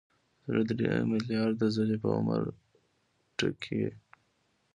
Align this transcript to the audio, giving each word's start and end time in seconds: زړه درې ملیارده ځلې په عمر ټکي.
زړه 0.45 0.61
درې 0.69 0.89
ملیارده 1.11 1.67
ځلې 1.75 1.97
په 2.03 2.09
عمر 2.17 2.41
ټکي. 3.37 3.83